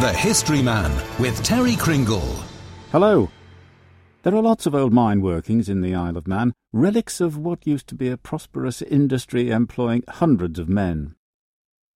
The 0.00 0.12
History 0.12 0.62
Man 0.62 0.92
with 1.18 1.42
Terry 1.42 1.74
Cringle. 1.74 2.36
Hello. 2.92 3.28
There 4.22 4.32
are 4.32 4.40
lots 4.40 4.64
of 4.64 4.72
old 4.72 4.92
mine 4.92 5.20
workings 5.20 5.68
in 5.68 5.80
the 5.80 5.96
Isle 5.96 6.16
of 6.16 6.28
Man, 6.28 6.54
relics 6.72 7.20
of 7.20 7.36
what 7.36 7.66
used 7.66 7.88
to 7.88 7.96
be 7.96 8.08
a 8.08 8.16
prosperous 8.16 8.80
industry 8.80 9.50
employing 9.50 10.04
hundreds 10.06 10.60
of 10.60 10.68
men. 10.68 11.16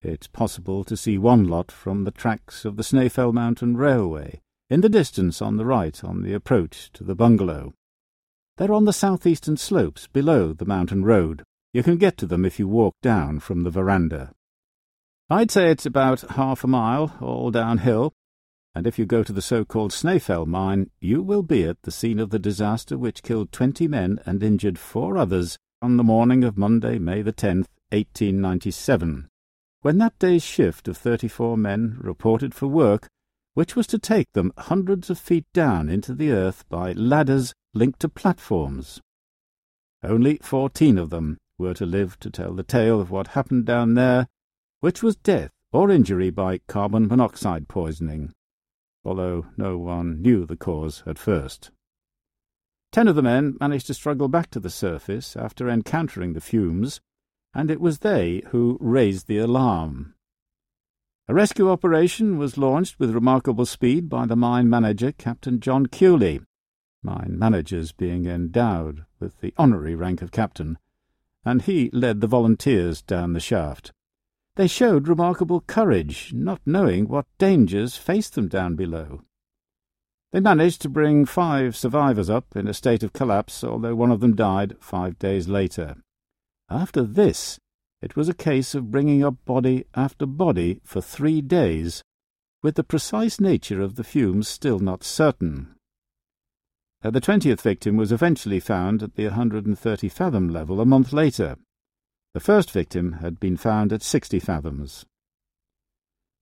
It's 0.01 0.27
possible 0.27 0.83
to 0.83 0.97
see 0.97 1.17
one 1.17 1.47
lot 1.47 1.71
from 1.71 2.03
the 2.03 2.11
tracks 2.11 2.65
of 2.65 2.75
the 2.75 2.83
Snaefell 2.83 3.33
Mountain 3.33 3.77
Railway, 3.77 4.41
in 4.69 4.81
the 4.81 4.89
distance 4.89 5.41
on 5.41 5.57
the 5.57 5.65
right 5.65 6.03
on 6.03 6.23
the 6.23 6.35
approach 6.35 6.91
to 6.95 7.05
the 7.05 7.15
bungalow. 7.15 7.73
They're 8.57 8.73
on 8.73 8.85
the 8.85 8.93
southeastern 8.93 9.59
slopes 9.59 10.09
below 10.09 10.53
the 10.53 10.67
mountain 10.67 11.05
road. 11.05 11.45
You 11.73 11.85
can 11.85 11.99
get 11.99 12.17
to 12.17 12.27
them 12.27 12.45
if 12.45 12.59
you 12.59 12.67
walk 12.67 12.97
down 13.01 13.39
from 13.39 13.63
the 13.63 13.71
veranda. 13.71 14.33
I'd 15.33 15.51
say 15.51 15.71
it's 15.71 15.87
about 15.87 16.21
half 16.33 16.63
a 16.63 16.67
mile, 16.67 17.17
all 17.19 17.51
downhill, 17.51 18.13
and 18.75 18.87
if 18.87 18.99
you 18.99 19.07
go 19.07 19.23
to 19.23 19.33
the 19.33 19.41
so-called 19.41 19.91
Snaefell 19.91 20.45
mine, 20.45 20.91
you 21.01 21.23
will 21.23 21.43
be 21.43 21.65
at 21.65 21.81
the 21.85 21.91
scene 21.91 22.19
of 22.19 22.29
the 22.29 22.39
disaster 22.39 22.99
which 22.99 23.23
killed 23.23 23.51
twenty 23.51 23.89
men 23.89 24.21
and 24.27 24.43
injured 24.43 24.79
four 24.79 25.17
others 25.17 25.57
on 25.81 25.97
the 25.97 26.05
morning 26.05 26.45
of 26.45 26.59
Monday, 26.59 26.99
May 26.99 27.23
the 27.23 27.33
10th, 27.33 27.65
1897, 27.93 29.31
when 29.81 29.97
that 29.97 30.19
day's 30.19 30.45
shift 30.45 30.87
of 30.87 30.99
thirty-four 30.99 31.57
men 31.57 31.97
reported 31.99 32.53
for 32.55 32.67
work, 32.67 33.09
which 33.55 33.75
was 33.75 33.87
to 33.87 33.99
take 33.99 34.31
them 34.35 34.53
hundreds 34.59 35.09
of 35.09 35.19
feet 35.19 35.47
down 35.55 35.89
into 35.89 36.15
the 36.15 36.31
earth 36.31 36.69
by 36.69 36.93
ladders 36.93 37.55
linked 37.73 38.01
to 38.01 38.09
platforms. 38.11 39.01
Only 40.03 40.41
fourteen 40.43 40.99
of 40.99 41.09
them 41.09 41.39
were 41.57 41.73
to 41.73 41.87
live 41.87 42.21
to 42.21 42.29
tell 42.29 42.53
the 42.53 42.63
tale 42.63 43.01
of 43.01 43.11
what 43.11 43.29
happened 43.29 43.65
down 43.65 43.95
there 43.95 44.29
which 44.83 45.01
was 45.01 45.15
death 45.15 45.53
or 45.71 45.93
injury 45.93 46.29
by 46.29 46.59
carbon 46.67 47.07
monoxide 47.07 47.69
poisoning, 47.69 48.35
although 49.05 49.47
no 49.57 49.79
one 49.79 50.21
knew 50.21 50.45
the 50.45 50.57
cause 50.57 51.05
at 51.07 51.17
first. 51.17 51.71
Ten 52.91 53.07
of 53.07 53.15
the 53.15 53.23
men 53.23 53.57
managed 53.61 53.87
to 53.87 53.95
struggle 53.95 54.27
back 54.27 54.51
to 54.51 54.59
the 54.59 54.69
surface 54.69 55.37
after 55.37 55.69
encountering 55.69 56.33
the 56.33 56.41
fumes, 56.41 57.01
and 57.55 57.71
it 57.71 57.81
was 57.81 58.01
they 58.01 58.43
who 58.49 58.77
raised 58.81 59.29
the 59.29 59.39
alarm. 59.39 60.15
A 61.29 61.33
rescue 61.33 61.71
operation 61.71 62.37
was 62.37 62.59
launched 62.59 62.99
with 62.99 63.15
remarkable 63.15 63.67
speed 63.67 64.09
by 64.09 64.27
the 64.27 64.35
mine 64.35 64.69
manager, 64.69 65.13
Captain 65.13 65.61
John 65.61 65.87
Kewley, 65.87 66.45
mine 67.05 67.39
managers 67.39 67.93
being 67.93 68.27
endowed 68.27 69.05
with 69.21 69.41
the 69.41 69.55
honorary 69.57 69.95
rank 69.95 70.23
of 70.23 70.33
captain, 70.33 70.77
and 71.45 71.63
he 71.63 71.89
led 71.93 72.21
the 72.21 72.27
volunteers 72.27 73.01
down 73.01 73.33
the 73.33 73.39
shaft. 73.39 73.93
They 74.57 74.67
showed 74.67 75.09
remarkable 75.09 75.63
courage, 75.63 76.33
not 76.35 76.61
knowing 76.67 77.09
what 77.09 77.27
dangers 77.39 77.97
faced 77.97 78.35
them 78.35 78.49
down 78.49 78.77
below. 78.77 79.23
They 80.33 80.41
managed 80.41 80.83
to 80.83 80.89
bring 80.91 81.25
five 81.25 81.77
survivors 81.77 82.29
up 82.29 82.57
in 82.57 82.69
a 82.69 82.75
state 82.75 83.03
of 83.03 83.13
collapse, 83.13 83.65
although 83.65 83.95
one 83.95 84.11
of 84.11 84.21
them 84.21 84.37
died 84.37 84.77
five 84.81 85.19
days 85.19 85.49
later. 85.49 85.97
After 86.69 87.03
this, 87.03 87.59
it 88.03 88.17
was 88.17 88.29
a 88.29 88.35
case 88.35 88.75
of 88.75 88.91
bringing 88.91 89.25
up 89.25 89.37
body 89.45 89.85
after 89.95 90.27
body 90.27 90.81
for 90.85 91.01
three 91.01 91.41
days, 91.41 92.03
with 92.63 92.75
the 92.75 92.85
precise 92.85 93.41
nature 93.41 93.81
of 93.81 93.95
the 93.95 94.05
fumes 94.05 94.49
still 94.49 94.79
not 94.79 95.05
certain. 95.05 95.75
Uh, 97.03 97.11
the 97.11 97.21
twentieth 97.21 97.61
victim 97.61 97.97
was 97.97 98.13
eventually 98.13 98.61
found 98.61 99.03
at 99.03 99.15
the 99.15 99.25
130 99.25 100.09
fathom 100.09 100.49
level 100.49 100.81
a 100.81 100.87
month 100.87 101.13
later, 101.13 101.57
the 102.35 102.41
first 102.41 102.71
victim 102.71 103.13
had 103.15 103.39
been 103.39 103.57
found 103.57 103.93
at 103.93 104.03
60 104.03 104.39
fathoms. 104.41 105.05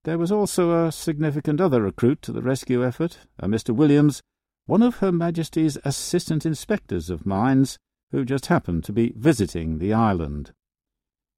There 0.04 0.18
was 0.18 0.32
also 0.32 0.86
a 0.86 0.92
significant 0.92 1.60
other 1.60 1.82
recruit 1.82 2.22
to 2.22 2.32
the 2.32 2.42
rescue 2.42 2.84
effort, 2.84 3.18
a 3.38 3.46
Mr. 3.46 3.74
Williams, 3.74 4.22
one 4.66 4.82
of 4.82 4.96
Her 4.96 5.12
Majesty's 5.12 5.76
Assistant 5.84 6.46
Inspectors 6.46 7.10
of 7.10 7.26
Mines, 7.26 7.76
who 8.10 8.24
just 8.24 8.46
happened 8.46 8.84
to 8.84 8.92
be 8.92 9.12
visiting 9.16 9.78
the 9.78 9.92
island. 9.92 10.52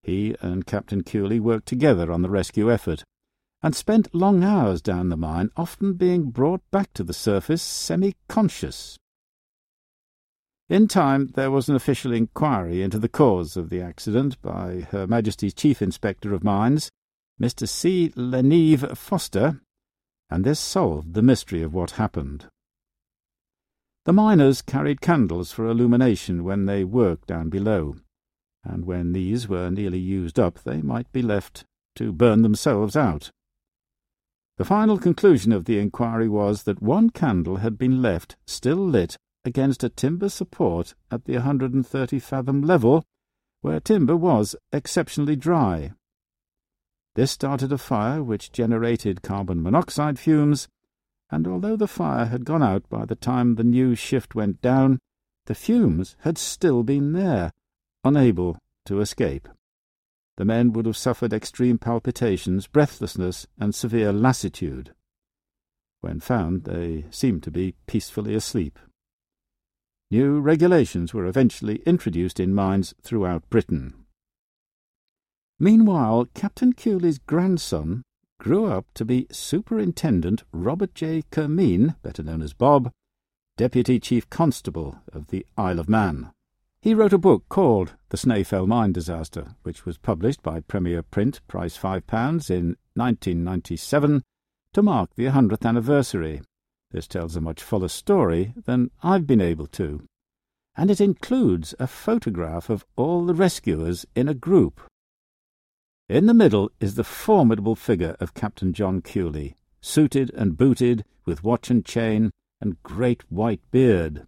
He 0.02 0.36
and 0.40 0.66
Captain 0.66 1.02
Kewley 1.02 1.40
worked 1.40 1.66
together 1.66 2.12
on 2.12 2.22
the 2.22 2.30
rescue 2.30 2.70
effort, 2.70 3.04
and 3.62 3.74
spent 3.74 4.14
long 4.14 4.44
hours 4.44 4.82
down 4.82 5.08
the 5.08 5.16
mine, 5.16 5.50
often 5.56 5.94
being 5.94 6.30
brought 6.30 6.62
back 6.70 6.92
to 6.94 7.04
the 7.04 7.12
surface 7.12 7.62
semi-conscious. 7.62 8.98
In 10.72 10.88
time, 10.88 11.28
there 11.34 11.50
was 11.50 11.68
an 11.68 11.76
official 11.76 12.14
inquiry 12.14 12.80
into 12.80 12.98
the 12.98 13.06
cause 13.06 13.58
of 13.58 13.68
the 13.68 13.82
accident 13.82 14.40
by 14.40 14.86
Her 14.90 15.06
Majesty's 15.06 15.52
Chief 15.52 15.82
Inspector 15.82 16.32
of 16.32 16.42
Mines, 16.42 16.90
Mr. 17.38 17.68
C. 17.68 18.10
Le 18.16 18.42
Neve 18.42 18.96
Foster, 18.96 19.60
and 20.30 20.46
this 20.46 20.58
solved 20.58 21.12
the 21.12 21.20
mystery 21.20 21.60
of 21.60 21.74
what 21.74 22.00
happened. 22.00 22.46
The 24.06 24.14
miners 24.14 24.62
carried 24.62 25.02
candles 25.02 25.52
for 25.52 25.66
illumination 25.66 26.42
when 26.42 26.64
they 26.64 26.84
worked 26.84 27.26
down 27.26 27.50
below, 27.50 27.96
and 28.64 28.86
when 28.86 29.12
these 29.12 29.46
were 29.46 29.68
nearly 29.70 29.98
used 29.98 30.40
up, 30.40 30.60
they 30.60 30.80
might 30.80 31.12
be 31.12 31.20
left 31.20 31.66
to 31.96 32.12
burn 32.12 32.40
themselves 32.40 32.96
out. 32.96 33.30
The 34.56 34.64
final 34.64 34.96
conclusion 34.96 35.52
of 35.52 35.66
the 35.66 35.78
inquiry 35.78 36.30
was 36.30 36.62
that 36.62 36.80
one 36.80 37.10
candle 37.10 37.56
had 37.56 37.76
been 37.76 38.00
left 38.00 38.36
still 38.46 38.78
lit 38.78 39.18
against 39.44 39.84
a 39.84 39.88
timber 39.88 40.28
support 40.28 40.94
at 41.10 41.24
the 41.24 41.34
130 41.34 42.18
fathom 42.18 42.62
level, 42.62 43.04
where 43.60 43.80
timber 43.80 44.16
was 44.16 44.56
exceptionally 44.72 45.36
dry. 45.36 45.92
This 47.14 47.30
started 47.30 47.72
a 47.72 47.78
fire 47.78 48.22
which 48.22 48.52
generated 48.52 49.22
carbon 49.22 49.62
monoxide 49.62 50.18
fumes, 50.18 50.68
and 51.30 51.46
although 51.46 51.76
the 51.76 51.88
fire 51.88 52.26
had 52.26 52.44
gone 52.44 52.62
out 52.62 52.88
by 52.88 53.04
the 53.04 53.16
time 53.16 53.54
the 53.54 53.64
new 53.64 53.94
shift 53.94 54.34
went 54.34 54.60
down, 54.62 54.98
the 55.46 55.54
fumes 55.54 56.16
had 56.20 56.38
still 56.38 56.82
been 56.82 57.12
there, 57.12 57.52
unable 58.04 58.58
to 58.86 59.00
escape. 59.00 59.48
The 60.36 60.44
men 60.44 60.72
would 60.72 60.86
have 60.86 60.96
suffered 60.96 61.32
extreme 61.32 61.78
palpitations, 61.78 62.66
breathlessness, 62.66 63.46
and 63.58 63.74
severe 63.74 64.12
lassitude. 64.12 64.94
When 66.00 66.20
found, 66.20 66.64
they 66.64 67.04
seemed 67.10 67.42
to 67.44 67.50
be 67.50 67.74
peacefully 67.86 68.34
asleep. 68.34 68.78
New 70.12 70.40
regulations 70.40 71.14
were 71.14 71.24
eventually 71.24 71.76
introduced 71.86 72.38
in 72.38 72.54
mines 72.54 72.92
throughout 73.00 73.48
Britain. 73.48 73.94
Meanwhile, 75.58 76.28
Captain 76.34 76.74
Kewley's 76.74 77.18
grandson 77.18 78.02
grew 78.38 78.66
up 78.66 78.84
to 78.92 79.06
be 79.06 79.26
Superintendent 79.32 80.42
Robert 80.52 80.94
J. 80.94 81.22
Kermeen, 81.32 81.96
better 82.02 82.22
known 82.22 82.42
as 82.42 82.52
Bob, 82.52 82.92
Deputy 83.56 83.98
Chief 83.98 84.28
Constable 84.28 84.98
of 85.14 85.28
the 85.28 85.46
Isle 85.56 85.78
of 85.78 85.88
Man. 85.88 86.30
He 86.82 86.92
wrote 86.92 87.14
a 87.14 87.18
book 87.18 87.44
called 87.48 87.94
The 88.10 88.18
Snaefell 88.18 88.66
Mine 88.66 88.92
Disaster, 88.92 89.54
which 89.62 89.86
was 89.86 89.96
published 89.96 90.42
by 90.42 90.60
Premier 90.60 91.02
Print, 91.02 91.40
price 91.48 91.78
£5, 91.78 92.50
in 92.50 92.76
1997, 92.96 94.22
to 94.74 94.82
mark 94.82 95.14
the 95.14 95.28
100th 95.28 95.66
anniversary. 95.66 96.42
This 96.92 97.08
tells 97.08 97.36
a 97.36 97.40
much 97.40 97.62
fuller 97.62 97.88
story 97.88 98.52
than 98.66 98.90
I've 99.02 99.26
been 99.26 99.40
able 99.40 99.66
to, 99.68 100.06
and 100.76 100.90
it 100.90 101.00
includes 101.00 101.74
a 101.78 101.86
photograph 101.86 102.68
of 102.68 102.84
all 102.96 103.24
the 103.24 103.34
rescuers 103.34 104.04
in 104.14 104.28
a 104.28 104.34
group. 104.34 104.78
In 106.10 106.26
the 106.26 106.34
middle 106.34 106.70
is 106.80 106.94
the 106.94 107.04
formidable 107.04 107.76
figure 107.76 108.14
of 108.20 108.34
Captain 108.34 108.74
John 108.74 109.00
Kewley, 109.00 109.54
suited 109.80 110.30
and 110.34 110.58
booted, 110.58 111.06
with 111.24 111.42
watch 111.42 111.70
and 111.70 111.82
chain, 111.82 112.30
and 112.60 112.82
great 112.82 113.22
white 113.30 113.62
beard. 113.70 114.26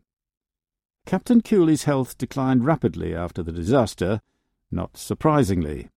Captain 1.05 1.43
Kewley's 1.43 1.85
health 1.85 2.17
declined 2.17 2.65
rapidly 2.65 3.15
after 3.15 3.43
the 3.43 3.53
disaster, 3.53 4.23
not 4.71 4.97
surprisingly, 4.97 5.91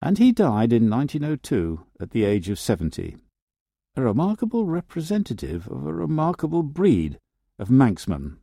and 0.00 0.18
he 0.18 0.30
died 0.30 0.72
in 0.72 0.88
1902 0.88 1.84
at 1.98 2.12
the 2.12 2.22
age 2.22 2.48
of 2.48 2.60
seventy 2.60 3.16
a 3.94 4.00
remarkable 4.00 4.64
representative 4.64 5.68
of 5.68 5.86
a 5.86 5.92
remarkable 5.92 6.62
breed 6.62 7.18
of 7.58 7.68
Manxman. 7.68 8.38